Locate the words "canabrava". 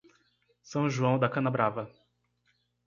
1.29-1.87